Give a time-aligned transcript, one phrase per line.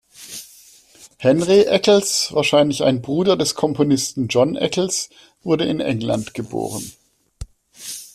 [1.19, 5.11] Henry Eccles, wahrscheinlich ein Bruder des Komponisten John Eccles
[5.43, 6.91] wurde in England geboren.